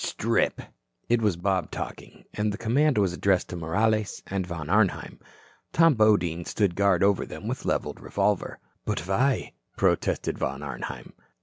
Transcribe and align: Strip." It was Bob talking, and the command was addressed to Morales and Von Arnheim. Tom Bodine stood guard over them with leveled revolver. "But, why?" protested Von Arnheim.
Strip." 0.03 0.63
It 1.09 1.21
was 1.21 1.35
Bob 1.37 1.69
talking, 1.69 2.25
and 2.33 2.51
the 2.51 2.57
command 2.57 2.97
was 2.97 3.13
addressed 3.13 3.49
to 3.49 3.55
Morales 3.55 4.23
and 4.25 4.47
Von 4.47 4.67
Arnheim. 4.67 5.19
Tom 5.73 5.93
Bodine 5.93 6.43
stood 6.43 6.73
guard 6.75 7.03
over 7.03 7.23
them 7.23 7.47
with 7.47 7.65
leveled 7.65 7.99
revolver. 7.99 8.57
"But, 8.83 9.01
why?" 9.05 9.51
protested 9.77 10.39
Von 10.39 10.63
Arnheim. 10.63 11.13